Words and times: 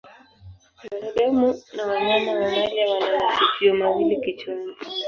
Wanadamu 0.81 1.53
na 1.75 1.85
wanyama 1.87 2.33
mamalia 2.33 2.89
wana 2.93 3.19
masikio 3.25 3.73
mawili 3.75 4.21
kichwani. 4.21 4.73